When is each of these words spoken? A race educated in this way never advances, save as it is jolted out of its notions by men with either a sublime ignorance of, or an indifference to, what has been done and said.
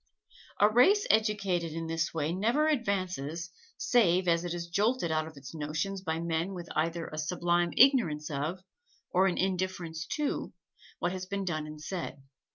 A 0.59 0.67
race 0.67 1.05
educated 1.11 1.73
in 1.73 1.85
this 1.85 2.11
way 2.11 2.33
never 2.33 2.65
advances, 2.67 3.51
save 3.77 4.27
as 4.27 4.43
it 4.43 4.51
is 4.51 4.65
jolted 4.65 5.11
out 5.11 5.27
of 5.27 5.37
its 5.37 5.53
notions 5.53 6.01
by 6.01 6.19
men 6.19 6.55
with 6.55 6.67
either 6.75 7.05
a 7.09 7.19
sublime 7.19 7.69
ignorance 7.77 8.31
of, 8.31 8.63
or 9.11 9.27
an 9.27 9.37
indifference 9.37 10.07
to, 10.15 10.53
what 10.97 11.11
has 11.11 11.27
been 11.27 11.45
done 11.45 11.67
and 11.67 11.79
said. 11.79 12.23